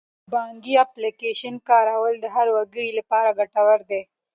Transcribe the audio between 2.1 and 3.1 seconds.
د هر وګړي